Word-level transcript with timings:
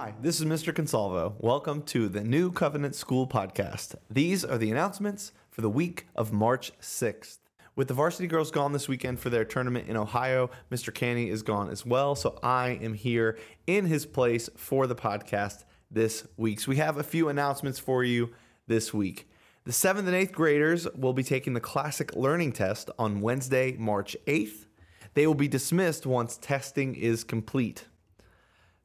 Hi, 0.00 0.14
this 0.22 0.38
is 0.38 0.46
Mr. 0.46 0.72
Consalvo. 0.72 1.34
Welcome 1.40 1.82
to 1.86 2.08
the 2.08 2.22
New 2.22 2.52
Covenant 2.52 2.94
School 2.94 3.26
podcast. 3.26 3.96
These 4.08 4.44
are 4.44 4.56
the 4.56 4.70
announcements 4.70 5.32
for 5.50 5.60
the 5.60 5.68
week 5.68 6.06
of 6.14 6.32
March 6.32 6.70
6th. 6.80 7.38
With 7.74 7.88
the 7.88 7.94
varsity 7.94 8.28
girls 8.28 8.52
gone 8.52 8.72
this 8.72 8.86
weekend 8.86 9.18
for 9.18 9.28
their 9.28 9.44
tournament 9.44 9.88
in 9.88 9.96
Ohio, 9.96 10.50
Mr. 10.70 10.94
Canny 10.94 11.28
is 11.28 11.42
gone 11.42 11.68
as 11.68 11.84
well. 11.84 12.14
So 12.14 12.38
I 12.44 12.78
am 12.80 12.94
here 12.94 13.40
in 13.66 13.86
his 13.86 14.06
place 14.06 14.48
for 14.56 14.86
the 14.86 14.94
podcast 14.94 15.64
this 15.90 16.24
week. 16.36 16.60
So 16.60 16.68
we 16.68 16.76
have 16.76 16.98
a 16.98 17.02
few 17.02 17.28
announcements 17.28 17.80
for 17.80 18.04
you 18.04 18.30
this 18.68 18.94
week. 18.94 19.28
The 19.64 19.72
seventh 19.72 20.06
and 20.06 20.14
eighth 20.14 20.30
graders 20.30 20.86
will 20.94 21.12
be 21.12 21.24
taking 21.24 21.54
the 21.54 21.60
classic 21.60 22.14
learning 22.14 22.52
test 22.52 22.88
on 23.00 23.20
Wednesday, 23.20 23.74
March 23.76 24.16
8th. 24.28 24.66
They 25.14 25.26
will 25.26 25.34
be 25.34 25.48
dismissed 25.48 26.06
once 26.06 26.36
testing 26.36 26.94
is 26.94 27.24
complete. 27.24 27.86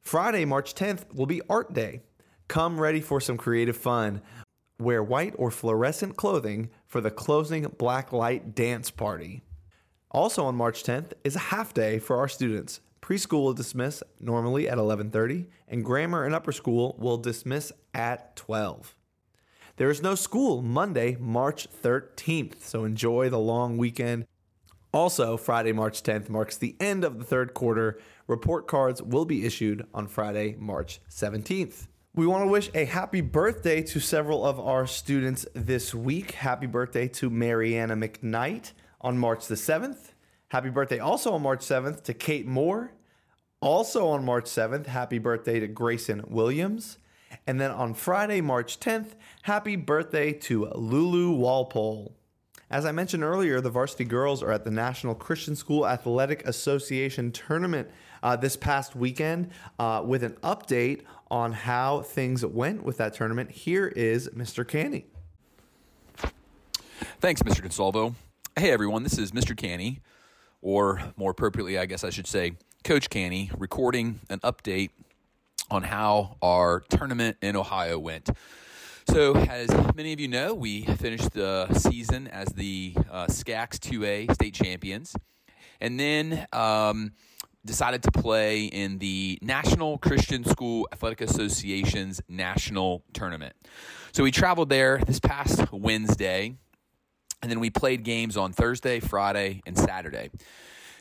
Friday, 0.04 0.44
March 0.44 0.74
10th, 0.74 1.14
will 1.14 1.24
be 1.24 1.40
Art 1.48 1.72
Day. 1.72 2.02
Come 2.46 2.78
ready 2.78 3.00
for 3.00 3.22
some 3.22 3.38
creative 3.38 3.76
fun. 3.76 4.20
Wear 4.78 5.02
white 5.02 5.34
or 5.38 5.50
fluorescent 5.50 6.14
clothing 6.14 6.68
for 6.86 7.00
the 7.00 7.10
closing 7.10 7.62
black 7.78 8.12
light 8.12 8.54
dance 8.54 8.90
party. 8.90 9.42
Also 10.10 10.44
on 10.44 10.56
March 10.56 10.84
10th 10.84 11.14
is 11.24 11.36
a 11.36 11.50
half 11.50 11.72
day 11.72 11.98
for 11.98 12.18
our 12.18 12.28
students. 12.28 12.80
Preschool 13.00 13.44
will 13.44 13.54
dismiss 13.54 14.02
normally 14.20 14.68
at 14.68 14.76
11:30 14.76 15.46
and 15.68 15.82
grammar 15.82 16.24
and 16.24 16.34
upper 16.34 16.52
school 16.52 16.96
will 16.98 17.16
dismiss 17.16 17.72
at 17.94 18.36
12. 18.36 18.94
There 19.76 19.90
is 19.90 20.02
no 20.02 20.14
school 20.14 20.60
Monday, 20.60 21.16
March 21.18 21.66
13th, 21.82 22.62
so 22.62 22.84
enjoy 22.84 23.30
the 23.30 23.38
long 23.38 23.78
weekend. 23.78 24.26
Also, 24.94 25.36
Friday, 25.36 25.72
March 25.72 26.04
10th 26.04 26.28
marks 26.28 26.56
the 26.56 26.76
end 26.78 27.02
of 27.02 27.18
the 27.18 27.24
third 27.24 27.52
quarter. 27.52 27.98
Report 28.28 28.68
cards 28.68 29.02
will 29.02 29.24
be 29.24 29.44
issued 29.44 29.84
on 29.92 30.06
Friday, 30.06 30.54
March 30.56 31.00
17th. 31.10 31.88
We 32.14 32.28
want 32.28 32.44
to 32.44 32.46
wish 32.46 32.70
a 32.76 32.84
happy 32.84 33.20
birthday 33.20 33.82
to 33.82 33.98
several 33.98 34.46
of 34.46 34.60
our 34.60 34.86
students 34.86 35.46
this 35.52 35.96
week. 35.96 36.30
Happy 36.30 36.66
birthday 36.68 37.08
to 37.08 37.28
Mariana 37.28 37.96
McKnight 37.96 38.70
on 39.00 39.18
March 39.18 39.48
the 39.48 39.56
7th. 39.56 40.12
Happy 40.50 40.70
birthday 40.70 41.00
also 41.00 41.32
on 41.32 41.42
March 41.42 41.62
7th 41.62 42.04
to 42.04 42.14
Kate 42.14 42.46
Moore. 42.46 42.92
Also 43.60 44.06
on 44.06 44.24
March 44.24 44.44
7th, 44.44 44.86
happy 44.86 45.18
birthday 45.18 45.58
to 45.58 45.66
Grayson 45.66 46.22
Williams. 46.28 46.98
And 47.48 47.60
then 47.60 47.72
on 47.72 47.94
Friday, 47.94 48.40
March 48.40 48.78
10th, 48.78 49.14
happy 49.42 49.74
birthday 49.74 50.32
to 50.34 50.66
Lulu 50.66 51.32
Walpole. 51.32 52.14
As 52.74 52.84
I 52.84 52.90
mentioned 52.90 53.22
earlier, 53.22 53.60
the 53.60 53.70
varsity 53.70 54.02
girls 54.02 54.42
are 54.42 54.50
at 54.50 54.64
the 54.64 54.70
National 54.72 55.14
Christian 55.14 55.54
School 55.54 55.86
Athletic 55.86 56.44
Association 56.44 57.30
tournament 57.30 57.88
uh, 58.20 58.34
this 58.34 58.56
past 58.56 58.96
weekend. 58.96 59.50
Uh, 59.78 60.02
with 60.04 60.24
an 60.24 60.32
update 60.42 61.02
on 61.30 61.52
how 61.52 62.02
things 62.02 62.44
went 62.44 62.82
with 62.82 62.96
that 62.96 63.14
tournament, 63.14 63.52
here 63.52 63.86
is 63.86 64.28
Mr. 64.30 64.66
Canny. 64.66 65.06
Thanks, 67.20 67.44
Mr. 67.44 67.64
Consalvo. 67.64 68.14
Hey, 68.58 68.72
everyone, 68.72 69.04
this 69.04 69.18
is 69.18 69.30
Mr. 69.30 69.56
Canny, 69.56 70.00
or 70.60 71.00
more 71.16 71.30
appropriately, 71.30 71.78
I 71.78 71.86
guess 71.86 72.02
I 72.02 72.10
should 72.10 72.26
say, 72.26 72.54
Coach 72.82 73.08
Canny, 73.08 73.52
recording 73.56 74.18
an 74.28 74.40
update 74.40 74.90
on 75.70 75.84
how 75.84 76.38
our 76.42 76.80
tournament 76.80 77.36
in 77.40 77.54
Ohio 77.54 78.00
went. 78.00 78.30
So, 79.06 79.36
as 79.36 79.70
many 79.94 80.12
of 80.12 80.20
you 80.20 80.28
know, 80.28 80.54
we 80.54 80.82
finished 80.82 81.32
the 81.32 81.72
season 81.74 82.26
as 82.28 82.48
the 82.48 82.94
uh, 83.10 83.26
SCAX 83.26 83.78
2A 83.78 84.32
state 84.34 84.54
champions, 84.54 85.14
and 85.80 86.00
then 86.00 86.46
um, 86.52 87.12
decided 87.64 88.02
to 88.04 88.10
play 88.10 88.64
in 88.64 88.98
the 88.98 89.38
National 89.42 89.98
Christian 89.98 90.42
School 90.44 90.88
Athletic 90.92 91.20
Association's 91.20 92.22
national 92.28 93.04
tournament. 93.12 93.54
So, 94.12 94.24
we 94.24 94.30
traveled 94.30 94.70
there 94.70 95.00
this 95.06 95.20
past 95.20 95.70
Wednesday, 95.70 96.56
and 97.42 97.50
then 97.50 97.60
we 97.60 97.70
played 97.70 98.04
games 98.04 98.36
on 98.36 98.52
Thursday, 98.52 99.00
Friday, 99.00 99.62
and 99.66 99.78
Saturday. 99.78 100.30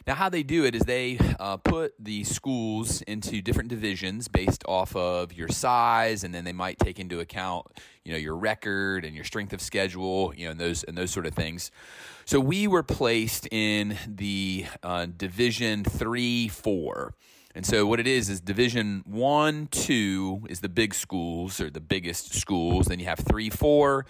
Now, 0.05 0.15
how 0.15 0.27
they 0.27 0.43
do 0.43 0.65
it 0.65 0.75
is 0.75 0.81
they 0.81 1.17
uh, 1.39 1.57
put 1.57 1.93
the 1.97 2.25
schools 2.25 3.01
into 3.03 3.41
different 3.41 3.69
divisions 3.69 4.27
based 4.27 4.63
off 4.67 4.95
of 4.97 5.31
your 5.31 5.47
size, 5.47 6.25
and 6.25 6.33
then 6.33 6.43
they 6.43 6.51
might 6.51 6.77
take 6.77 6.99
into 6.99 7.21
account, 7.21 7.67
you 8.03 8.11
know, 8.11 8.17
your 8.17 8.35
record 8.35 9.05
and 9.05 9.15
your 9.15 9.23
strength 9.23 9.53
of 9.53 9.61
schedule, 9.61 10.33
you 10.35 10.45
know, 10.45 10.51
and 10.51 10.59
those 10.59 10.83
and 10.83 10.97
those 10.97 11.11
sort 11.11 11.25
of 11.25 11.33
things. 11.33 11.71
So 12.25 12.39
we 12.41 12.67
were 12.67 12.83
placed 12.83 13.47
in 13.51 13.97
the 14.05 14.65
uh, 14.81 15.05
Division 15.05 15.85
Three, 15.85 16.49
Four. 16.49 17.13
And 17.55 17.65
so 17.65 17.85
what 17.85 17.99
it 17.99 18.07
is 18.07 18.29
is 18.29 18.41
Division 18.41 19.03
One, 19.05 19.67
Two 19.67 20.45
is 20.49 20.59
the 20.59 20.69
big 20.69 20.93
schools 20.93 21.61
or 21.61 21.69
the 21.69 21.79
biggest 21.79 22.33
schools. 22.33 22.87
Then 22.87 22.99
you 22.99 23.05
have 23.05 23.19
three, 23.19 23.49
four, 23.49 24.05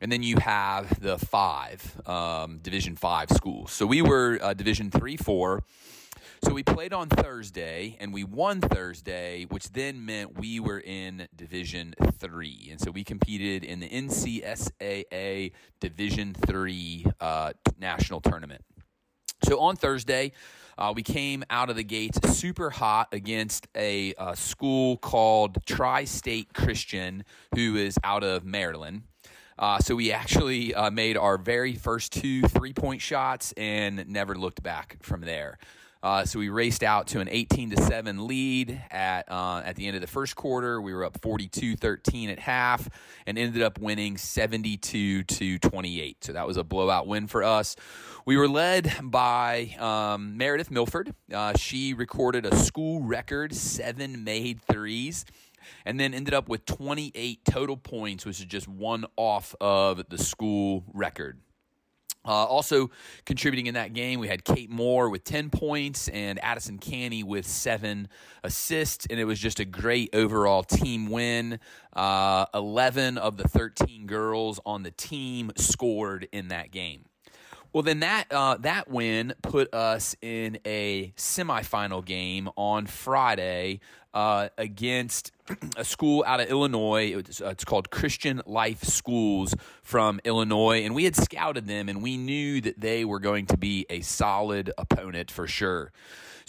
and 0.00 0.10
then 0.10 0.22
you 0.22 0.36
have 0.38 1.00
the 1.00 1.18
five 1.18 2.00
um, 2.06 2.58
division 2.58 2.96
five 2.96 3.30
schools. 3.30 3.72
So 3.72 3.86
we 3.86 4.02
were 4.02 4.38
uh, 4.40 4.54
division 4.54 4.90
three 4.90 5.16
four. 5.16 5.62
So 6.44 6.54
we 6.54 6.62
played 6.62 6.92
on 6.92 7.08
thursday 7.08 7.96
and 7.98 8.14
we 8.14 8.22
won 8.22 8.60
thursday 8.60 9.44
which 9.48 9.72
then 9.72 10.06
meant 10.06 10.38
we 10.38 10.60
were 10.60 10.78
in 10.78 11.26
division 11.34 11.94
three. 12.12 12.68
And 12.70 12.80
so 12.80 12.92
we 12.92 13.02
competed 13.02 13.64
in 13.64 13.80
the 13.80 13.88
ncsaa 13.88 15.52
division 15.80 16.34
three 16.34 17.06
uh, 17.20 17.54
national 17.78 18.20
tournament. 18.20 18.64
So 19.42 19.58
on 19.58 19.74
thursday 19.74 20.32
uh, 20.78 20.92
we 20.94 21.02
came 21.02 21.44
out 21.50 21.70
of 21.70 21.76
the 21.76 21.82
gates 21.82 22.20
super 22.38 22.70
hot 22.70 23.08
against 23.10 23.66
a, 23.76 24.14
a 24.16 24.36
school 24.36 24.96
called 24.96 25.58
Tri 25.66 26.04
State 26.04 26.54
Christian, 26.54 27.24
who 27.52 27.74
is 27.74 27.98
out 28.04 28.22
of 28.22 28.44
Maryland. 28.44 29.02
Uh, 29.58 29.78
so 29.78 29.96
we 29.96 30.12
actually 30.12 30.74
uh, 30.74 30.90
made 30.90 31.16
our 31.16 31.36
very 31.36 31.74
first 31.74 32.12
two 32.12 32.42
three 32.42 32.72
point 32.72 33.02
shots 33.02 33.52
and 33.56 34.08
never 34.08 34.34
looked 34.34 34.62
back 34.62 34.96
from 35.02 35.22
there. 35.22 35.58
Uh, 36.00 36.24
so 36.24 36.38
we 36.38 36.48
raced 36.48 36.84
out 36.84 37.08
to 37.08 37.18
an 37.18 37.28
18 37.28 37.70
to 37.70 37.82
7 37.82 38.28
lead 38.28 38.80
at 38.90 39.28
uh, 39.28 39.62
at 39.64 39.74
the 39.74 39.86
end 39.86 39.96
of 39.96 40.00
the 40.00 40.06
first 40.06 40.36
quarter. 40.36 40.80
We 40.80 40.94
were 40.94 41.04
up 41.04 41.20
42-13 41.20 42.30
at 42.30 42.38
half 42.38 42.88
and 43.26 43.36
ended 43.36 43.62
up 43.62 43.80
winning 43.80 44.16
72 44.16 45.24
to 45.24 45.58
28. 45.58 46.24
So 46.24 46.32
that 46.34 46.46
was 46.46 46.56
a 46.56 46.62
blowout 46.62 47.08
win 47.08 47.26
for 47.26 47.42
us. 47.42 47.74
We 48.26 48.36
were 48.36 48.48
led 48.48 48.92
by 49.02 49.74
um, 49.80 50.36
Meredith 50.36 50.70
Milford. 50.70 51.14
Uh, 51.32 51.56
she 51.56 51.94
recorded 51.94 52.46
a 52.46 52.54
school 52.54 53.02
record 53.02 53.52
seven 53.54 54.22
made 54.22 54.60
threes 54.62 55.24
and 55.84 55.98
then 55.98 56.14
ended 56.14 56.34
up 56.34 56.48
with 56.48 56.64
28 56.64 57.44
total 57.44 57.76
points, 57.76 58.24
which 58.26 58.40
is 58.40 58.46
just 58.46 58.68
one 58.68 59.04
off 59.16 59.54
of 59.60 60.08
the 60.08 60.18
school 60.18 60.84
record. 60.92 61.38
Uh, 62.28 62.44
also 62.44 62.90
contributing 63.24 63.66
in 63.66 63.74
that 63.74 63.94
game, 63.94 64.20
we 64.20 64.28
had 64.28 64.44
Kate 64.44 64.68
Moore 64.68 65.08
with 65.08 65.24
10 65.24 65.48
points 65.48 66.08
and 66.08 66.38
Addison 66.44 66.78
Canny 66.78 67.22
with 67.22 67.46
seven 67.46 68.08
assists, 68.44 69.06
and 69.08 69.18
it 69.18 69.24
was 69.24 69.38
just 69.38 69.60
a 69.60 69.64
great 69.64 70.10
overall 70.14 70.62
team 70.62 71.08
win. 71.08 71.58
Uh, 71.94 72.44
11 72.52 73.16
of 73.16 73.38
the 73.38 73.48
13 73.48 74.06
girls 74.06 74.60
on 74.66 74.82
the 74.82 74.90
team 74.90 75.50
scored 75.56 76.28
in 76.30 76.48
that 76.48 76.70
game. 76.70 77.06
Well, 77.72 77.82
then 77.82 78.00
that 78.00 78.24
uh, 78.30 78.56
that 78.60 78.88
win 78.88 79.34
put 79.42 79.72
us 79.74 80.16
in 80.22 80.58
a 80.64 81.12
semifinal 81.16 82.04
game 82.04 82.48
on 82.56 82.86
Friday 82.86 83.80
uh, 84.14 84.48
against 84.56 85.32
a 85.76 85.84
school 85.84 86.24
out 86.26 86.40
of 86.40 86.48
Illinois. 86.48 87.14
It's, 87.18 87.42
uh, 87.42 87.48
it's, 87.48 87.64
called 87.64 87.90
Christian 87.90 88.40
Life 88.46 88.84
Schools 88.84 89.54
from 89.82 90.18
Illinois, 90.24 90.84
and 90.84 90.94
we 90.94 91.04
had 91.04 91.14
scouted 91.14 91.66
them, 91.66 91.88
and 91.90 92.02
we 92.02 92.16
knew 92.16 92.60
that 92.62 92.80
they 92.80 93.04
were 93.04 93.20
going 93.20 93.46
to 93.46 93.56
be 93.58 93.84
a 93.90 94.00
solid 94.00 94.72
opponent 94.78 95.30
for 95.30 95.46
sure. 95.46 95.92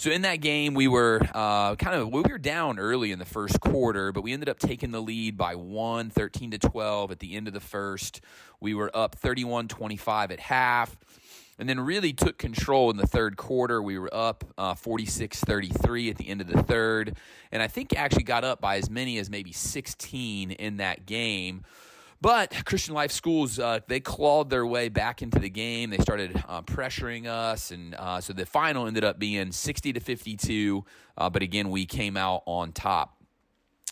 So 0.00 0.10
in 0.10 0.22
that 0.22 0.36
game, 0.36 0.72
we 0.72 0.88
were 0.88 1.20
uh, 1.34 1.76
kind 1.76 1.94
of 1.94 2.08
we 2.08 2.22
were 2.22 2.38
down 2.38 2.78
early 2.78 3.12
in 3.12 3.18
the 3.18 3.26
first 3.26 3.60
quarter, 3.60 4.12
but 4.12 4.22
we 4.22 4.32
ended 4.32 4.48
up 4.48 4.58
taking 4.58 4.92
the 4.92 5.02
lead 5.02 5.36
by 5.36 5.56
one, 5.56 6.08
13 6.08 6.52
to 6.52 6.58
12 6.58 7.10
at 7.10 7.18
the 7.18 7.36
end 7.36 7.48
of 7.48 7.52
the 7.52 7.60
first. 7.60 8.22
We 8.60 8.72
were 8.72 8.90
up 8.96 9.14
31 9.14 9.68
25 9.68 10.30
at 10.30 10.40
half 10.40 10.96
and 11.58 11.68
then 11.68 11.78
really 11.78 12.14
took 12.14 12.38
control 12.38 12.90
in 12.90 12.96
the 12.96 13.06
third 13.06 13.36
quarter. 13.36 13.82
We 13.82 13.98
were 13.98 14.08
up 14.10 14.42
uh, 14.56 14.74
46 14.74 15.42
uh, 15.42 15.46
33 15.46 16.08
at 16.08 16.16
the 16.16 16.30
end 16.30 16.40
of 16.40 16.46
the 16.46 16.62
third, 16.62 17.16
and 17.52 17.62
I 17.62 17.66
think 17.66 17.94
actually 17.94 18.22
got 18.22 18.42
up 18.42 18.58
by 18.58 18.78
as 18.78 18.88
many 18.88 19.18
as 19.18 19.28
maybe 19.28 19.52
16 19.52 20.50
in 20.52 20.78
that 20.78 21.04
game. 21.04 21.62
But 22.22 22.64
Christian 22.66 22.92
Life 22.92 23.12
Schools, 23.12 23.58
uh, 23.58 23.80
they 23.88 24.00
clawed 24.00 24.50
their 24.50 24.66
way 24.66 24.90
back 24.90 25.22
into 25.22 25.38
the 25.38 25.48
game. 25.48 25.88
They 25.88 25.98
started 25.98 26.42
uh, 26.46 26.60
pressuring 26.62 27.26
us, 27.26 27.70
and 27.70 27.94
uh, 27.94 28.20
so 28.20 28.34
the 28.34 28.44
final 28.44 28.86
ended 28.86 29.04
up 29.04 29.18
being 29.18 29.52
60 29.52 29.94
to 29.94 30.00
52. 30.00 30.84
Uh, 31.16 31.30
but 31.30 31.42
again, 31.42 31.70
we 31.70 31.86
came 31.86 32.18
out 32.18 32.42
on 32.44 32.72
top. 32.72 33.16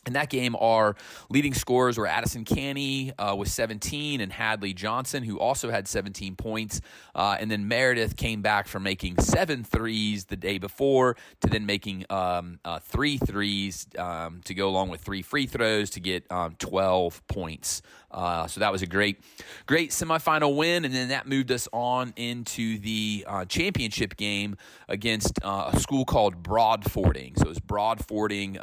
In 0.06 0.14
that 0.14 0.30
game, 0.30 0.56
our 0.56 0.96
leading 1.28 1.52
scorers 1.52 1.98
were 1.98 2.06
Addison 2.06 2.44
Canny 2.44 3.12
uh, 3.19 3.34
with 3.34 3.48
17 3.48 4.22
and 4.22 4.32
Hadley 4.32 4.72
Johnson, 4.72 5.22
who 5.22 5.38
also 5.38 5.70
had 5.70 5.86
17 5.86 6.34
points. 6.34 6.81
Uh, 7.14 7.36
and 7.38 7.50
then 7.50 7.69
Meredith 7.69 8.16
came 8.16 8.40
back 8.40 8.69
from 8.69 8.84
making 8.84 9.19
seven 9.19 9.64
threes 9.64 10.24
the 10.24 10.36
day 10.36 10.56
before 10.56 11.16
to 11.42 11.48
then 11.48 11.66
making 11.66 12.06
um, 12.08 12.58
uh, 12.64 12.78
three 12.78 13.19
threes 13.19 13.86
um, 13.98 14.40
to 14.46 14.54
go 14.54 14.69
along 14.69 14.88
with 14.88 15.02
three 15.02 15.20
free 15.20 15.46
throws 15.46 15.90
to 15.90 16.00
get 16.00 16.24
um, 16.32 16.54
12 16.58 17.26
points. 17.26 17.82
Uh, 18.10 18.46
so 18.46 18.60
that 18.60 18.72
was 18.72 18.82
a 18.82 18.87
great, 18.87 19.20
great 19.66 19.90
semifinal 19.90 20.56
win. 20.56 20.84
And 20.84 20.94
then 20.94 21.08
that 21.08 21.26
moved 21.26 21.50
us 21.52 21.69
on 21.72 22.12
into 22.16 22.78
the 22.78 23.25
uh, 23.26 23.44
championship 23.44 24.16
game 24.16 24.56
against 24.88 25.38
uh, 25.44 25.70
a 25.72 25.81
school 25.81 26.05
called 26.05 26.43
Broadfording. 26.43 27.34
So 27.37 27.46
it 27.46 27.49
was 27.49 27.60
Broadfording 27.60 28.58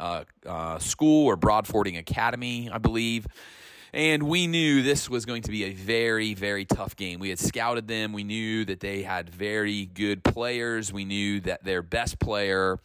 School 0.78 1.26
or 1.26 1.36
Broadfording 1.36 1.96
Academy, 1.96 2.70
I 2.70 2.78
believe. 2.78 3.26
And 3.92 4.24
we 4.24 4.46
knew 4.46 4.82
this 4.82 5.08
was 5.08 5.24
going 5.24 5.42
to 5.42 5.50
be 5.50 5.64
a 5.64 5.72
very, 5.72 6.34
very 6.34 6.66
tough 6.66 6.96
game. 6.96 7.18
We 7.18 7.30
had 7.30 7.38
scouted 7.38 7.88
them. 7.88 8.12
We 8.12 8.24
knew 8.24 8.66
that 8.66 8.80
they 8.80 9.02
had 9.02 9.30
very 9.30 9.86
good 9.86 10.22
players. 10.22 10.92
We 10.92 11.06
knew 11.06 11.40
that 11.40 11.64
their 11.64 11.80
best 11.80 12.18
player 12.18 12.78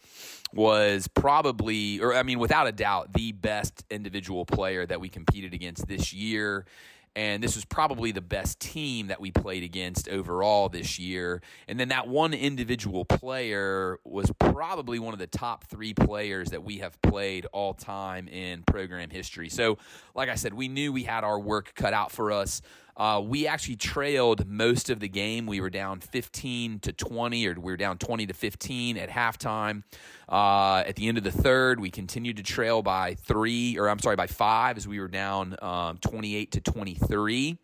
was 0.52 1.08
probably, 1.08 2.00
or 2.00 2.14
I 2.14 2.22
mean, 2.22 2.38
without 2.38 2.66
a 2.66 2.72
doubt, 2.72 3.12
the 3.12 3.32
best 3.32 3.84
individual 3.90 4.44
player 4.44 4.86
that 4.86 5.00
we 5.00 5.08
competed 5.08 5.54
against 5.54 5.86
this 5.86 6.12
year 6.12 6.66
and 7.14 7.42
this 7.42 7.54
was 7.56 7.64
probably 7.64 8.10
the 8.12 8.22
best 8.22 8.58
team 8.58 9.08
that 9.08 9.20
we 9.20 9.30
played 9.30 9.62
against 9.62 10.08
overall 10.08 10.70
this 10.70 10.98
year. 10.98 11.42
And 11.68 11.78
then 11.78 11.88
that 11.88 12.08
one 12.08 12.32
individual 12.32 13.04
player 13.04 13.98
was 14.04 14.32
probably 14.38 14.98
one 14.98 15.12
of 15.12 15.18
the 15.18 15.26
top 15.26 15.64
three 15.64 15.92
players 15.92 16.50
that 16.50 16.64
we 16.64 16.78
have 16.78 17.00
played 17.02 17.46
all 17.52 17.74
time 17.74 18.28
in 18.28 18.62
program 18.62 19.10
history. 19.10 19.50
So, 19.50 19.76
like 20.14 20.30
I 20.30 20.36
said, 20.36 20.54
we 20.54 20.68
knew 20.68 20.92
we 20.92 21.04
had 21.04 21.22
our 21.22 21.38
work 21.38 21.74
cut 21.74 21.92
out 21.92 22.12
for 22.12 22.32
us. 22.32 22.62
Uh, 22.96 23.22
we 23.24 23.46
actually 23.46 23.76
trailed 23.76 24.46
most 24.46 24.90
of 24.90 25.00
the 25.00 25.08
game. 25.08 25.46
We 25.46 25.60
were 25.60 25.70
down 25.70 26.00
15 26.00 26.80
to 26.80 26.92
20, 26.92 27.46
or 27.46 27.54
we 27.54 27.72
were 27.72 27.76
down 27.76 27.98
20 27.98 28.26
to 28.26 28.34
15 28.34 28.98
at 28.98 29.08
halftime. 29.08 29.82
Uh, 30.28 30.84
at 30.86 30.96
the 30.96 31.08
end 31.08 31.18
of 31.18 31.24
the 31.24 31.32
third, 31.32 31.80
we 31.80 31.90
continued 31.90 32.36
to 32.36 32.42
trail 32.42 32.82
by 32.82 33.14
three, 33.14 33.78
or 33.78 33.88
I'm 33.88 33.98
sorry, 33.98 34.16
by 34.16 34.26
five, 34.26 34.76
as 34.76 34.86
we 34.86 35.00
were 35.00 35.08
down 35.08 35.56
um, 35.62 35.98
28 35.98 36.52
to 36.52 36.60
23. 36.60 37.58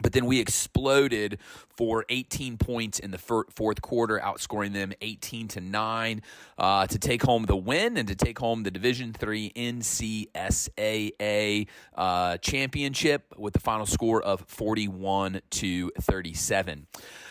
But 0.00 0.12
then 0.12 0.26
we 0.26 0.40
exploded 0.40 1.38
for 1.68 2.04
18 2.08 2.58
points 2.58 2.98
in 2.98 3.10
the 3.10 3.18
fourth 3.18 3.80
quarter, 3.82 4.18
outscoring 4.22 4.72
them 4.72 4.92
18 5.00 5.48
to 5.48 5.60
nine 5.60 6.22
uh, 6.58 6.86
to 6.86 6.98
take 6.98 7.22
home 7.22 7.44
the 7.46 7.56
win 7.56 7.96
and 7.96 8.06
to 8.08 8.14
take 8.14 8.38
home 8.38 8.62
the 8.62 8.70
Division 8.70 9.12
Three 9.12 9.52
NCSAA 9.56 10.26
uh, 11.94 12.36
championship 12.38 13.34
with 13.36 13.54
the 13.54 13.60
final 13.60 13.86
score 13.86 14.22
of 14.22 14.44
41 14.48 15.40
to 15.50 15.90
37. 16.00 16.86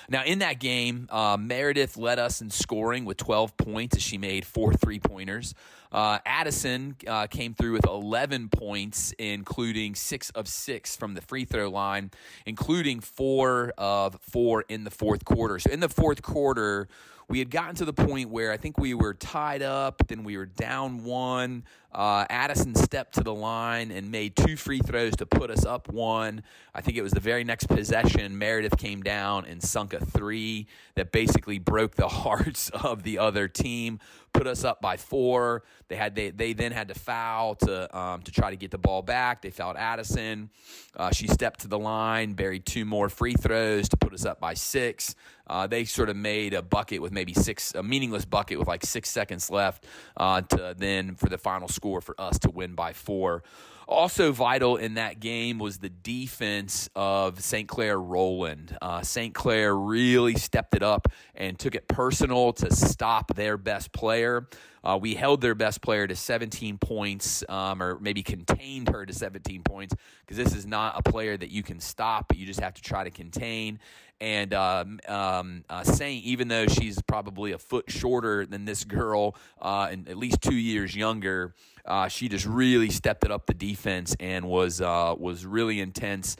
Now, 0.10 0.24
in 0.24 0.40
that 0.40 0.60
game, 0.60 1.08
uh, 1.12 1.38
Meredith 1.40 1.98
led 1.98 2.20
us 2.20 2.42
in 2.42 2.50
scoring 2.50 3.06
with 3.06 3.18
12 3.18 3.58
points 3.58 3.96
as 3.98 4.04
she 4.04 4.18
made 4.18 4.46
four 4.46 4.74
three 4.74 5.00
pointers. 5.00 5.54
Uh, 5.92 6.20
Addison 6.26 6.96
uh, 7.08 7.28
came 7.28 7.54
through 7.54 7.74
with 7.74 7.86
11 7.86 8.50
points, 8.50 9.14
including 9.18 9.96
six 9.96 10.30
of 10.32 10.48
six 10.48 10.96
from 10.96 11.14
the 11.14 11.22
free 11.22 11.46
throw 11.46 11.70
line, 11.70 12.12
including 12.46 13.00
four 13.00 13.74
of 13.78 14.18
four 14.22 14.66
in 14.68 14.84
the 14.84 14.92
fourth 14.92 15.24
quarter. 15.26 15.58
So, 15.60 15.72
in 15.72 15.80
the 15.80 15.90
fourth 15.90 16.22
quarter, 16.22 16.88
we 17.28 17.40
had 17.40 17.50
gotten 17.50 17.76
to 17.76 17.86
the 17.86 17.94
point 17.94 18.30
where 18.30 18.52
I 18.52 18.58
think 18.58 18.78
we 18.78 18.94
were 18.94 19.14
tied 19.14 19.62
up, 19.62 20.08
then 20.08 20.24
we 20.24 20.38
were 20.38 20.46
down 20.46 21.04
one. 21.04 21.64
Uh, 21.96 22.26
Addison 22.30 22.76
stepped 22.76 23.14
to 23.16 23.24
the 23.24 23.34
line 23.34 23.90
and 23.90 24.12
made 24.12 24.36
two 24.36 24.58
free 24.58 24.80
throws 24.80 25.16
to 25.16 25.26
put 25.26 25.50
us 25.50 25.66
up 25.66 25.88
one. 25.88 26.44
I 26.74 26.82
think 26.82 26.98
it 26.98 27.02
was 27.02 27.14
the 27.14 27.22
very 27.22 27.46
next 27.46 27.68
possession. 27.68 28.38
Meredith 28.38 28.78
came 28.78 29.02
down 29.02 29.46
and 29.46 29.64
sunk 29.64 29.94
a 29.94 30.06
three 30.06 30.68
that 30.96 31.14
basically 31.14 31.58
broke 31.58 31.96
the 31.96 32.08
hearts 32.10 32.70
of 32.70 33.04
the 33.04 33.18
other 33.20 33.48
team, 33.48 34.00
put 34.34 34.46
us 34.46 34.66
up 34.66 34.82
by 34.82 34.98
four. 34.98 35.64
They 35.88 35.96
had 35.96 36.16
they 36.16 36.32
they 36.32 36.52
then 36.52 36.74
had 36.74 36.90
to 36.90 36.96
foul 36.96 37.56
to 37.56 37.98
um, 37.98 38.24
to 38.24 38.32
try 38.32 38.50
to 38.50 38.58
get 38.58 38.72
the 38.72 38.78
ball 38.78 39.02
back. 39.02 39.42
They 39.42 39.50
fouled 39.50 39.78
Addison. 39.78 40.50
Uh, 40.98 41.12
she 41.12 41.28
stepped 41.28 41.62
to 41.62 41.70
the 41.70 41.80
line, 41.80 42.34
buried 42.34 42.66
two 42.66 42.84
more 42.84 43.08
free 43.08 43.36
throws 43.36 43.88
to 43.90 43.98
put 43.98 44.14
us 44.14 44.26
up 44.26 44.42
by 44.42 44.54
six. 44.54 45.16
Uh, 45.48 45.68
they 45.68 45.86
sort 45.86 46.10
of 46.10 46.18
made 46.18 46.54
a 46.54 46.62
bucket 46.62 47.02
with 47.02 47.12
maybe 47.16 47.34
six, 47.34 47.74
a 47.74 47.82
meaningless 47.82 48.26
bucket 48.26 48.60
with 48.60 48.68
like 48.68 48.86
six 48.86 49.10
seconds 49.10 49.50
left 49.50 49.86
uh, 50.18 50.42
to 50.42 50.76
then 50.78 51.16
for 51.16 51.30
the 51.30 51.40
final 51.40 51.68
score 51.68 52.02
for 52.02 52.14
us 52.22 52.38
to 52.40 52.52
win 52.52 52.76
by 52.76 52.94
four. 52.94 53.42
Also 53.88 54.32
vital 54.32 54.78
in 54.78 54.96
that 54.96 55.20
game 55.20 55.60
was 55.60 55.78
the 55.78 55.90
defense 55.90 56.90
of 56.96 57.40
St. 57.40 57.68
Clair 57.68 58.00
Roland. 58.00 58.76
Uh, 58.82 59.02
St. 59.02 59.34
Clair 59.34 59.76
really 59.76 60.36
stepped 60.36 60.76
it 60.76 60.82
up 60.82 61.08
and 61.36 61.58
took 61.60 61.76
it 61.76 61.88
personal 61.88 62.52
to 62.54 62.74
stop 62.74 63.36
their 63.36 63.58
best 63.58 63.92
player. 63.92 64.48
Uh, 64.86 64.98
we 65.02 65.16
held 65.16 65.42
their 65.42 65.56
best 65.56 65.82
player 65.82 66.06
to 66.06 66.16
17 66.16 66.78
points, 66.78 67.44
um, 67.50 67.82
or 67.82 68.00
maybe 68.00 68.22
contained 68.22 68.90
her 68.90 69.06
to 69.06 69.14
17 69.14 69.64
points, 69.64 69.96
because 70.22 70.38
this 70.38 70.56
is 70.56 70.66
not 70.66 70.94
a 70.96 71.12
player 71.12 71.36
that 71.36 71.50
you 71.50 71.64
can 71.64 71.80
stop, 71.80 72.28
but 72.28 72.38
you 72.38 72.46
just 72.46 72.60
have 72.60 72.74
to 72.76 72.82
try 72.82 73.04
to 73.04 73.10
contain. 73.10 73.80
And 74.22 74.54
um, 74.54 75.00
um, 75.10 75.66
uh, 75.70 75.84
even 76.02 76.48
though 76.48 76.68
she's 76.68 77.02
probably 77.02 77.52
a 77.52 77.58
foot 77.58 77.92
shorter 77.92 78.46
than 78.46 78.64
this 78.64 78.86
girl, 78.86 79.36
uh, 79.62 79.90
and 79.92 80.08
at 80.08 80.18
least 80.18 80.42
two 80.42 80.56
years 80.56 80.96
younger, 80.96 81.54
uh, 81.86 82.08
she 82.08 82.30
just 82.30 82.46
really 82.46 82.90
stepped 82.90 83.26
it 83.26 83.32
up 83.32 83.46
the 83.46 83.54
defense 83.54 84.16
and 84.20 84.46
was 84.46 84.80
uh, 84.82 85.14
was 85.18 85.46
really 85.46 85.82
intense. 85.82 86.38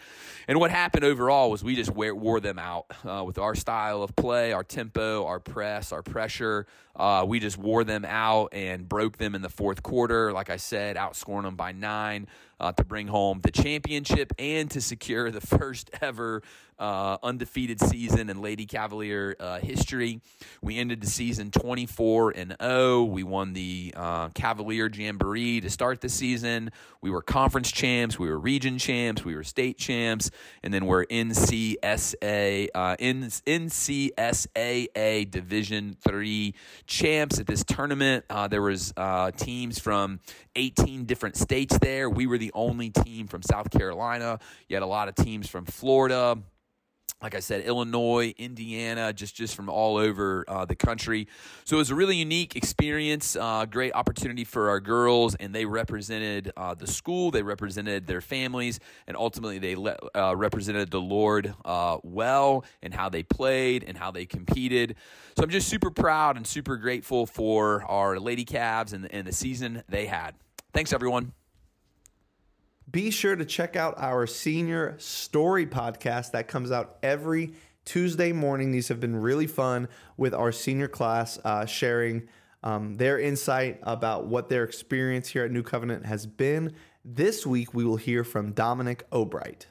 And 0.48 0.60
what 0.60 0.72
happened 0.72 1.04
overall 1.04 1.52
was 1.52 1.64
we 1.64 1.76
just 1.76 1.92
wore 1.92 2.40
them 2.40 2.60
out 2.60 2.86
uh, 3.04 3.24
with 3.26 3.38
our 3.38 3.56
style 3.56 4.04
of 4.04 4.16
play, 4.16 4.54
our 4.54 4.64
tempo, 4.64 5.26
our 5.26 5.40
press, 5.40 5.92
our 5.92 6.02
pressure. 6.02 6.68
Uh, 6.96 7.26
we 7.28 7.40
just 7.40 7.58
wore 7.58 7.84
them 7.84 8.06
out 8.06 8.54
and 8.54 8.88
broke 8.88 9.18
them 9.18 9.36
in 9.36 9.42
the 9.42 9.50
fourth 9.50 9.84
quarter. 9.84 10.32
Like 10.32 10.50
I 10.50 10.58
said, 10.58 10.96
outscoring 10.96 11.44
them 11.44 11.56
by 11.56 11.72
nine 11.72 12.28
uh, 12.60 12.72
to 12.74 12.84
bring 12.84 13.08
home 13.08 13.42
the 13.42 13.52
championship 13.52 14.34
and 14.40 14.70
to 14.72 14.82
secure 14.82 15.32
the 15.32 15.42
first 15.58 15.90
ever 16.02 16.42
uh, 16.78 17.18
undefeated 17.24 17.80
season 17.80 18.30
in 18.30 18.42
Lady 18.42 18.66
Cavalier 18.66 19.36
uh, 19.40 19.60
history. 19.60 20.20
We 20.62 20.78
ended 20.78 21.00
the 21.02 21.08
season 21.08 21.50
24 21.52 22.32
and 22.32 22.56
0. 22.62 23.04
We 23.06 23.24
won 23.24 23.54
the 23.54 23.94
uh, 23.96 24.28
Cavalier 24.30 24.90
Jamboree 24.90 25.62
to 25.62 25.70
start 25.70 26.02
the 26.02 26.10
season. 26.10 26.72
We 27.02 27.12
were 27.12 27.22
conference 27.22 27.72
champs, 27.72 28.20
we 28.20 28.28
were 28.30 28.40
region 28.40 28.78
champs, 28.78 29.24
we 29.24 29.36
were 29.36 29.44
state 29.44 29.78
champs, 29.78 30.32
and 30.64 30.74
then 30.74 30.86
we're 30.86 31.06
NCSA 31.06 32.70
uh, 32.74 32.96
NCSAA 32.98 34.52
Division 35.32 35.96
Three 36.02 36.56
champs 36.88 37.40
at 37.40 37.48
this 37.48 37.64
tournament. 37.64 38.26
Uh, 38.30 38.48
there 38.48 38.62
was 38.62 38.94
teams 39.38 39.80
from 39.80 40.20
18 40.56 41.06
different 41.06 41.38
states 41.38 41.78
there. 41.80 42.10
We 42.10 42.28
were 42.28 42.38
the 42.38 42.45
only 42.54 42.90
team 42.90 43.28
from 43.28 43.42
South 43.42 43.70
Carolina. 43.72 44.40
You 44.70 44.76
had 44.76 44.84
a 44.84 44.88
lot 44.88 45.08
of 45.08 45.16
teams 45.16 45.50
from 45.50 45.66
Florida 45.66 46.38
like 47.22 47.34
I 47.34 47.40
said, 47.40 47.66
Illinois, 47.66 48.34
Indiana, 48.38 49.14
just 49.14 49.36
just 49.36 49.56
from 49.56 49.70
all 49.70 49.98
over 49.98 50.46
uh, 50.48 50.66
the 50.66 50.76
country. 50.76 51.28
So 51.64 51.78
it 51.78 51.80
was 51.80 51.90
a 51.90 51.96
really 51.96 52.18
unique 52.18 52.56
experience, 52.56 53.36
uh, 53.36 53.66
great 53.66 53.94
opportunity 53.96 54.44
for 54.44 54.70
our 54.70 54.80
girls, 54.80 55.34
and 55.36 55.56
they 55.56 55.66
represented 55.66 56.52
uh, 56.58 56.76
the 56.76 56.88
school, 56.88 57.32
they 57.32 57.42
represented 57.42 58.06
their 58.06 58.22
families, 58.22 58.80
and 59.08 59.16
ultimately 59.16 59.60
they 59.60 59.76
le- 59.76 59.98
uh, 60.14 60.36
represented 60.36 60.92
the 60.92 61.02
Lord 61.02 61.54
uh, 61.64 61.98
well 62.04 62.66
and 62.84 62.94
how 62.94 63.10
they 63.10 63.24
played 63.24 63.84
and 63.88 63.98
how 63.98 64.12
they 64.12 64.26
competed. 64.26 64.96
So 65.38 65.44
I'm 65.44 65.50
just 65.50 65.70
super 65.70 65.92
proud 65.92 66.38
and 66.38 66.46
super 66.46 66.76
grateful 66.76 67.26
for 67.26 67.84
our 67.86 68.20
Lady 68.20 68.46
Cavs 68.46 68.94
and, 68.94 69.12
and 69.12 69.26
the 69.26 69.34
season 69.34 69.84
they 69.88 70.06
had. 70.06 70.36
Thanks, 70.74 70.92
everyone. 70.92 71.32
Be 72.96 73.12
sure 73.12 73.36
to 73.36 73.44
check 73.44 73.76
out 73.76 73.96
our 73.98 74.26
senior 74.26 74.96
story 75.00 75.66
podcast 75.66 76.32
that 76.32 76.48
comes 76.48 76.72
out 76.72 76.98
every 77.04 77.52
Tuesday 77.84 78.32
morning. 78.32 78.72
These 78.72 78.88
have 78.88 79.02
been 79.02 79.18
really 79.18 79.48
fun 79.48 79.90
with 80.16 80.34
our 80.34 80.54
senior 80.54 80.88
class 80.88 81.38
uh, 81.44 81.66
sharing 81.66 82.30
um, 82.64 82.96
their 82.96 83.20
insight 83.20 83.80
about 83.84 84.28
what 84.28 84.48
their 84.48 84.64
experience 84.64 85.28
here 85.28 85.44
at 85.44 85.52
New 85.52 85.62
Covenant 85.62 86.06
has 86.06 86.26
been. 86.26 86.74
This 87.04 87.46
week, 87.46 87.74
we 87.74 87.84
will 87.84 87.98
hear 87.98 88.24
from 88.24 88.54
Dominic 88.54 89.06
Obright. 89.12 89.68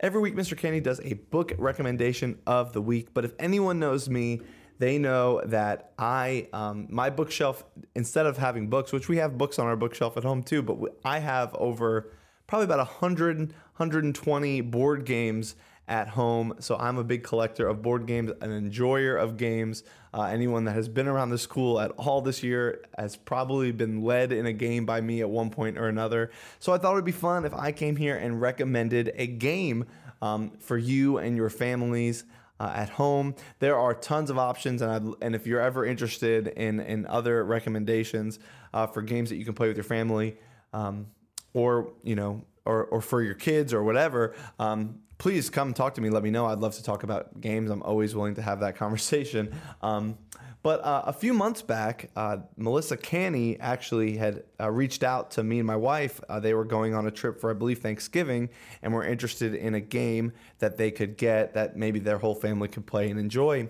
Every 0.00 0.20
week, 0.20 0.34
Mr. 0.34 0.58
Kenny 0.58 0.80
does 0.80 1.00
a 1.04 1.12
book 1.12 1.52
recommendation 1.58 2.40
of 2.44 2.72
the 2.72 2.82
week, 2.82 3.14
but 3.14 3.24
if 3.24 3.34
anyone 3.38 3.78
knows 3.78 4.08
me, 4.08 4.40
they 4.80 4.98
know 4.98 5.40
that 5.44 5.92
I, 5.96 6.48
um, 6.52 6.88
my 6.90 7.08
bookshelf, 7.08 7.62
instead 7.94 8.26
of 8.26 8.36
having 8.36 8.68
books, 8.68 8.90
which 8.92 9.08
we 9.08 9.18
have 9.18 9.38
books 9.38 9.60
on 9.60 9.68
our 9.68 9.76
bookshelf 9.76 10.16
at 10.16 10.24
home 10.24 10.42
too, 10.42 10.60
but 10.60 10.98
I 11.04 11.20
have 11.20 11.54
over 11.54 12.10
probably 12.46 12.64
about 12.64 12.78
100, 12.78 13.38
120 13.38 14.60
board 14.60 15.04
games 15.04 15.56
at 15.86 16.08
home. 16.08 16.54
So 16.60 16.76
I'm 16.76 16.96
a 16.96 17.04
big 17.04 17.22
collector 17.22 17.68
of 17.68 17.82
board 17.82 18.06
games, 18.06 18.32
an 18.40 18.50
enjoyer 18.50 19.16
of 19.16 19.36
games. 19.36 19.82
Uh, 20.12 20.22
anyone 20.22 20.64
that 20.64 20.72
has 20.72 20.88
been 20.88 21.08
around 21.08 21.30
the 21.30 21.38
school 21.38 21.80
at 21.80 21.90
all 21.92 22.20
this 22.20 22.42
year 22.42 22.82
has 22.96 23.16
probably 23.16 23.72
been 23.72 24.02
led 24.02 24.32
in 24.32 24.46
a 24.46 24.52
game 24.52 24.86
by 24.86 25.00
me 25.00 25.20
at 25.20 25.28
one 25.28 25.50
point 25.50 25.76
or 25.76 25.88
another. 25.88 26.30
So 26.58 26.72
I 26.72 26.78
thought 26.78 26.92
it 26.92 26.96
would 26.96 27.04
be 27.04 27.12
fun 27.12 27.44
if 27.44 27.52
I 27.54 27.72
came 27.72 27.96
here 27.96 28.16
and 28.16 28.40
recommended 28.40 29.12
a 29.16 29.26
game 29.26 29.86
um, 30.22 30.52
for 30.58 30.78
you 30.78 31.18
and 31.18 31.36
your 31.36 31.50
families. 31.50 32.24
Uh, 32.60 32.72
at 32.72 32.88
home. 32.88 33.34
There 33.58 33.76
are 33.76 33.92
tons 33.92 34.30
of 34.30 34.38
options, 34.38 34.80
and 34.80 34.90
I'd, 34.92 35.02
and 35.20 35.34
if 35.34 35.44
you're 35.44 35.60
ever 35.60 35.84
interested 35.84 36.46
in 36.46 36.78
in 36.78 37.04
other 37.06 37.44
recommendations 37.44 38.38
uh, 38.72 38.86
for 38.86 39.02
games 39.02 39.30
that 39.30 39.36
you 39.36 39.44
can 39.44 39.54
play 39.54 39.66
with 39.66 39.76
your 39.76 39.82
family, 39.82 40.36
um, 40.72 41.08
or 41.54 41.92
you 42.02 42.14
know, 42.14 42.44
or 42.66 42.84
or 42.84 43.00
for 43.00 43.22
your 43.22 43.34
kids 43.34 43.72
or 43.72 43.82
whatever, 43.82 44.34
um, 44.58 45.00
please 45.18 45.48
come 45.48 45.72
talk 45.72 45.94
to 45.94 46.00
me. 46.00 46.10
Let 46.10 46.22
me 46.22 46.30
know. 46.30 46.46
I'd 46.46 46.58
love 46.58 46.74
to 46.74 46.82
talk 46.82 47.02
about 47.02 47.40
games. 47.40 47.70
I'm 47.70 47.82
always 47.82 48.14
willing 48.14 48.34
to 48.34 48.42
have 48.42 48.60
that 48.60 48.76
conversation. 48.84 49.54
Um, 49.80 50.18
but 50.64 50.82
uh, 50.82 51.02
a 51.04 51.12
few 51.12 51.34
months 51.34 51.60
back, 51.60 52.08
uh, 52.16 52.38
Melissa 52.56 52.96
Canny 52.96 53.60
actually 53.60 54.16
had 54.16 54.44
uh, 54.58 54.70
reached 54.70 55.02
out 55.02 55.30
to 55.32 55.44
me 55.44 55.58
and 55.58 55.66
my 55.66 55.76
wife. 55.76 56.22
Uh, 56.26 56.40
they 56.40 56.54
were 56.54 56.64
going 56.64 56.94
on 56.94 57.06
a 57.06 57.10
trip 57.10 57.38
for, 57.38 57.50
I 57.50 57.52
believe, 57.52 57.80
Thanksgiving, 57.80 58.48
and 58.80 58.94
were 58.94 59.04
interested 59.04 59.54
in 59.54 59.74
a 59.74 59.80
game 59.80 60.32
that 60.60 60.78
they 60.78 60.90
could 60.90 61.18
get 61.18 61.52
that 61.52 61.76
maybe 61.76 61.98
their 61.98 62.16
whole 62.16 62.34
family 62.34 62.68
could 62.68 62.86
play 62.86 63.10
and 63.10 63.20
enjoy. 63.20 63.68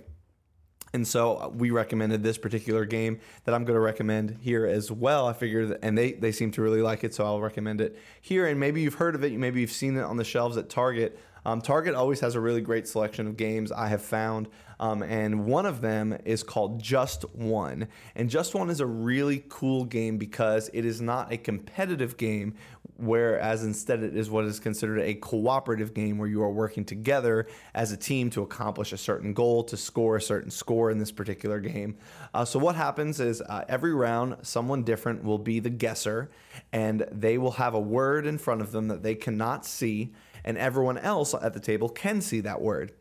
And 0.95 1.07
so 1.07 1.37
uh, 1.37 1.49
we 1.49 1.73
recommended 1.73 2.23
this 2.23 2.39
particular 2.39 2.85
game 2.85 3.19
that 3.45 3.55
I'm 3.55 3.65
going 3.65 3.75
to 3.75 3.81
recommend 3.81 4.39
here 4.41 4.65
as 4.65 4.93
well. 4.93 5.27
I 5.27 5.33
figured, 5.33 5.77
and 5.83 5.99
they, 5.99 6.13
they 6.13 6.31
seem 6.31 6.53
to 6.53 6.63
really 6.63 6.83
like 6.83 7.03
it, 7.03 7.13
so 7.13 7.27
I'll 7.27 7.41
recommend 7.41 7.81
it 7.81 7.99
here. 8.23 8.47
And 8.47 8.61
maybe 8.61 8.81
you've 8.81 8.95
heard 8.95 9.17
of 9.17 9.25
it, 9.25 9.33
maybe 9.33 9.61
you've 9.61 9.73
seen 9.73 9.97
it 9.97 10.03
on 10.03 10.17
the 10.17 10.25
shelves 10.25 10.57
at 10.57 10.71
Target. 10.71 11.19
Um, 11.45 11.61
Target 11.61 11.95
always 11.95 12.21
has 12.21 12.37
a 12.37 12.41
really 12.41 12.61
great 12.61 12.87
selection 12.87 13.27
of 13.27 13.37
games 13.37 13.73
I 13.73 13.89
have 13.89 14.03
found, 14.03 14.49
um, 14.81 15.03
and 15.03 15.45
one 15.45 15.67
of 15.67 15.81
them 15.81 16.17
is 16.25 16.43
called 16.43 16.81
Just 16.81 17.23
One. 17.35 17.89
And 18.15 18.31
Just 18.31 18.55
One 18.55 18.71
is 18.71 18.81
a 18.81 18.87
really 18.87 19.45
cool 19.49 19.85
game 19.85 20.17
because 20.17 20.71
it 20.73 20.87
is 20.87 21.03
not 21.03 21.33
a 21.33 21.37
competitive 21.37 22.17
game, 22.17 22.55
whereas 22.97 23.65
instead 23.65 24.03
it 24.03 24.17
is 24.17 24.31
what 24.31 24.45
is 24.45 24.61
considered 24.61 25.01
a 25.01 25.15
cooperative 25.15 25.95
game 25.95 26.19
where 26.19 26.29
you 26.29 26.43
are 26.43 26.51
working 26.51 26.85
together 26.85 27.47
as 27.75 27.93
a 27.93 27.97
team 27.97 28.31
to 28.31 28.43
accomplish 28.43 28.93
a 28.93 28.97
certain 28.97 29.33
goal, 29.33 29.65
to 29.65 29.77
score 29.77 30.17
a 30.17 30.23
certain 30.23 30.51
score 30.51 30.91
in 30.91 30.99
this 30.99 31.13
particular 31.13 31.61
game. 31.61 31.97
Uh, 32.33 32.45
so, 32.45 32.59
what 32.59 32.77
happens 32.77 33.21
is 33.21 33.41
uh, 33.43 33.65
every 33.69 33.95
round, 33.95 34.37
someone 34.43 34.83
different 34.83 35.25
will 35.25 35.39
be 35.39 35.61
the 35.61 35.71
guesser, 35.71 36.31
and 36.73 37.07
they 37.11 37.39
will 37.39 37.53
have 37.53 37.75
a 37.75 37.81
word 37.81 38.27
in 38.27 38.39
front 38.39 38.61
of 38.61 38.73
them 38.73 38.89
that 38.89 39.03
they 39.03 39.15
cannot 39.15 39.67
see 39.67 40.13
and 40.45 40.59
everyone 40.59 40.99
else 40.99 41.35
at 41.35 41.55
the 41.55 41.61
table 41.61 41.89
can 41.89 42.21
see 42.21 42.41
that 42.41 42.61
word. 42.61 42.93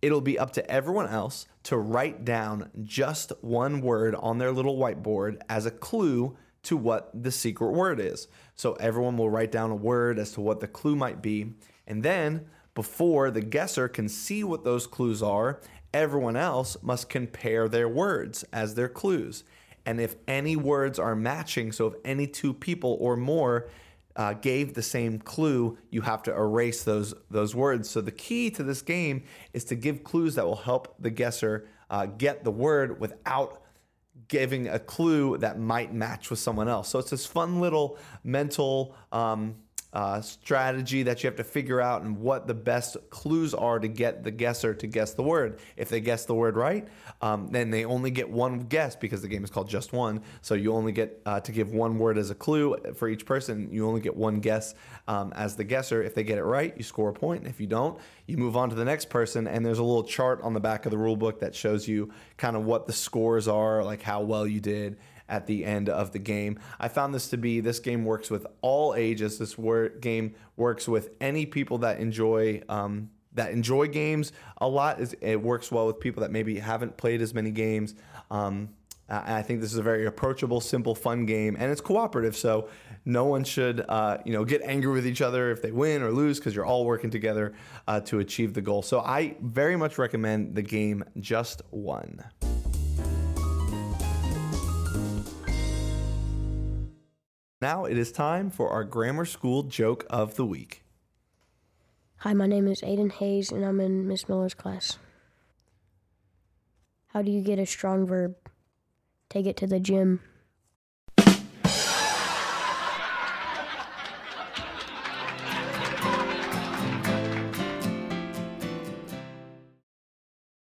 It'll 0.00 0.20
be 0.20 0.38
up 0.38 0.52
to 0.52 0.70
everyone 0.70 1.08
else 1.08 1.46
to 1.64 1.76
write 1.76 2.24
down 2.24 2.70
just 2.82 3.32
one 3.40 3.80
word 3.80 4.14
on 4.14 4.38
their 4.38 4.52
little 4.52 4.76
whiteboard 4.76 5.40
as 5.48 5.66
a 5.66 5.70
clue 5.70 6.36
to 6.64 6.76
what 6.76 7.10
the 7.14 7.30
secret 7.30 7.70
word 7.72 8.00
is. 8.00 8.28
So 8.54 8.74
everyone 8.74 9.16
will 9.16 9.30
write 9.30 9.52
down 9.52 9.70
a 9.70 9.76
word 9.76 10.18
as 10.18 10.32
to 10.32 10.40
what 10.40 10.60
the 10.60 10.68
clue 10.68 10.96
might 10.96 11.22
be. 11.22 11.54
And 11.86 12.02
then, 12.02 12.46
before 12.74 13.30
the 13.30 13.42
guesser 13.42 13.88
can 13.88 14.08
see 14.08 14.44
what 14.44 14.64
those 14.64 14.86
clues 14.86 15.22
are, 15.22 15.60
everyone 15.92 16.36
else 16.36 16.76
must 16.82 17.08
compare 17.08 17.68
their 17.68 17.88
words 17.88 18.44
as 18.52 18.74
their 18.74 18.88
clues. 18.88 19.44
And 19.84 20.00
if 20.00 20.14
any 20.28 20.56
words 20.56 20.98
are 20.98 21.16
matching, 21.16 21.72
so 21.72 21.88
if 21.88 21.94
any 22.04 22.26
two 22.26 22.54
people 22.54 22.96
or 23.00 23.16
more 23.16 23.68
uh, 24.14 24.34
gave 24.34 24.74
the 24.74 24.82
same 24.82 25.18
clue, 25.18 25.76
you 25.90 26.02
have 26.02 26.22
to 26.22 26.32
erase 26.32 26.84
those 26.84 27.14
those 27.30 27.54
words. 27.54 27.90
So 27.90 28.00
the 28.00 28.12
key 28.12 28.50
to 28.50 28.62
this 28.62 28.82
game 28.82 29.24
is 29.52 29.64
to 29.64 29.74
give 29.74 30.04
clues 30.04 30.34
that 30.36 30.44
will 30.44 30.56
help 30.56 30.94
the 30.98 31.10
guesser 31.10 31.68
uh, 31.90 32.06
get 32.06 32.44
the 32.44 32.50
word 32.50 33.00
without 33.00 33.61
giving 34.28 34.68
a 34.68 34.78
clue 34.78 35.38
that 35.38 35.58
might 35.58 35.92
match 35.92 36.30
with 36.30 36.38
someone 36.38 36.68
else. 36.68 36.88
So 36.88 36.98
it's 36.98 37.10
this 37.10 37.26
fun 37.26 37.60
little 37.60 37.98
mental 38.24 38.94
um, 39.10 39.56
uh, 39.92 40.20
strategy 40.22 41.02
that 41.02 41.22
you 41.22 41.28
have 41.28 41.36
to 41.36 41.44
figure 41.44 41.80
out 41.80 42.02
and 42.02 42.18
what 42.18 42.46
the 42.46 42.54
best 42.54 42.96
clues 43.10 43.52
are 43.52 43.78
to 43.78 43.88
get 43.88 44.24
the 44.24 44.30
guesser 44.30 44.74
to 44.74 44.86
guess 44.86 45.12
the 45.12 45.22
word. 45.22 45.58
If 45.76 45.90
they 45.90 46.00
guess 46.00 46.24
the 46.24 46.34
word 46.34 46.56
right, 46.56 46.88
um, 47.20 47.48
then 47.48 47.70
they 47.70 47.84
only 47.84 48.10
get 48.10 48.30
one 48.30 48.60
guess 48.60 48.96
because 48.96 49.20
the 49.20 49.28
game 49.28 49.44
is 49.44 49.50
called 49.50 49.68
Just 49.68 49.92
One. 49.92 50.22
So 50.40 50.54
you 50.54 50.72
only 50.72 50.92
get 50.92 51.20
uh, 51.26 51.40
to 51.40 51.52
give 51.52 51.72
one 51.72 51.98
word 51.98 52.16
as 52.16 52.30
a 52.30 52.34
clue 52.34 52.76
for 52.94 53.08
each 53.08 53.26
person. 53.26 53.68
You 53.70 53.86
only 53.86 54.00
get 54.00 54.16
one 54.16 54.40
guess 54.40 54.74
um, 55.08 55.32
as 55.36 55.56
the 55.56 55.64
guesser. 55.64 56.02
If 56.02 56.14
they 56.14 56.24
get 56.24 56.38
it 56.38 56.44
right, 56.44 56.74
you 56.76 56.84
score 56.84 57.10
a 57.10 57.14
point. 57.14 57.46
If 57.46 57.60
you 57.60 57.66
don't, 57.66 57.98
you 58.26 58.38
move 58.38 58.56
on 58.56 58.70
to 58.70 58.74
the 58.74 58.84
next 58.84 59.10
person. 59.10 59.46
And 59.46 59.64
there's 59.64 59.78
a 59.78 59.84
little 59.84 60.04
chart 60.04 60.40
on 60.42 60.54
the 60.54 60.60
back 60.60 60.86
of 60.86 60.90
the 60.90 60.98
rule 60.98 61.16
book 61.16 61.40
that 61.40 61.54
shows 61.54 61.86
you 61.86 62.12
kind 62.38 62.56
of 62.56 62.64
what 62.64 62.86
the 62.86 62.92
scores 62.94 63.46
are, 63.46 63.84
like 63.84 64.00
how 64.00 64.22
well 64.22 64.46
you 64.46 64.60
did 64.60 64.96
at 65.32 65.46
the 65.46 65.64
end 65.64 65.88
of 65.88 66.12
the 66.12 66.18
game. 66.20 66.60
I 66.78 66.86
found 66.86 67.12
this 67.12 67.30
to 67.30 67.38
be 67.38 67.60
this 67.60 67.80
game 67.80 68.04
works 68.04 68.30
with 68.30 68.46
all 68.60 68.94
ages. 68.94 69.38
This 69.38 69.58
wor- 69.58 69.88
game 69.88 70.34
works 70.56 70.86
with 70.86 71.10
any 71.20 71.46
people 71.46 71.78
that 71.78 71.98
enjoy 71.98 72.62
um, 72.68 73.10
that 73.32 73.50
enjoy 73.50 73.88
games 73.88 74.32
a 74.58 74.68
lot. 74.68 75.00
It 75.22 75.42
works 75.42 75.72
well 75.72 75.86
with 75.86 75.98
people 75.98 76.20
that 76.20 76.30
maybe 76.30 76.58
haven't 76.58 76.98
played 76.98 77.22
as 77.22 77.32
many 77.32 77.50
games. 77.50 77.94
Um, 78.30 78.68
I 79.08 79.42
think 79.42 79.60
this 79.60 79.72
is 79.72 79.78
a 79.78 79.82
very 79.82 80.06
approachable, 80.06 80.60
simple, 80.60 80.94
fun 80.94 81.26
game, 81.26 81.56
and 81.58 81.70
it's 81.72 81.80
cooperative. 81.80 82.36
So 82.36 82.68
no 83.04 83.24
one 83.24 83.44
should, 83.44 83.84
uh, 83.88 84.18
you 84.24 84.32
know, 84.32 84.44
get 84.44 84.62
angry 84.62 84.92
with 84.92 85.06
each 85.06 85.20
other 85.20 85.50
if 85.50 85.60
they 85.60 85.70
win 85.70 86.02
or 86.02 86.12
lose 86.12 86.38
because 86.38 86.54
you're 86.54 86.64
all 86.64 86.84
working 86.84 87.10
together 87.10 87.54
uh, 87.88 88.00
to 88.00 88.20
achieve 88.20 88.54
the 88.54 88.62
goal. 88.62 88.82
So 88.82 89.00
I 89.00 89.36
very 89.40 89.76
much 89.76 89.98
recommend 89.98 90.54
the 90.54 90.62
game 90.62 91.04
Just 91.18 91.62
One. 91.70 92.22
Now 97.62 97.84
it 97.84 97.96
is 97.96 98.10
time 98.10 98.50
for 98.50 98.70
our 98.70 98.82
grammar 98.82 99.24
school 99.24 99.62
joke 99.62 100.04
of 100.10 100.34
the 100.34 100.44
week. 100.44 100.82
Hi, 102.16 102.34
my 102.34 102.48
name 102.48 102.66
is 102.66 102.80
Aiden 102.80 103.12
Hayes, 103.12 103.52
and 103.52 103.64
I'm 103.64 103.78
in 103.78 104.08
Miss 104.08 104.28
Miller's 104.28 104.52
class. 104.52 104.98
How 107.06 107.22
do 107.22 107.30
you 107.30 107.40
get 107.40 107.60
a 107.60 107.64
strong 107.64 108.04
verb? 108.04 108.34
Take 109.30 109.46
it 109.46 109.56
to 109.58 109.68
the 109.68 109.78
gym. 109.78 110.18